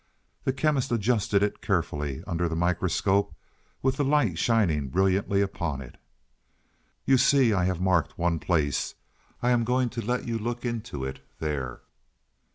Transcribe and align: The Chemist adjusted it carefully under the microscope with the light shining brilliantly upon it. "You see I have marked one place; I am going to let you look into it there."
The 0.45 0.51
Chemist 0.51 0.91
adjusted 0.91 1.43
it 1.43 1.61
carefully 1.61 2.23
under 2.25 2.49
the 2.49 2.55
microscope 2.55 3.35
with 3.83 3.97
the 3.97 4.03
light 4.03 4.39
shining 4.39 4.87
brilliantly 4.89 5.41
upon 5.43 5.79
it. 5.79 5.97
"You 7.05 7.19
see 7.19 7.53
I 7.53 7.65
have 7.65 7.79
marked 7.79 8.17
one 8.17 8.39
place; 8.39 8.95
I 9.43 9.51
am 9.51 9.63
going 9.63 9.89
to 9.91 10.01
let 10.03 10.25
you 10.27 10.39
look 10.39 10.65
into 10.65 11.05
it 11.05 11.19
there." 11.37 11.81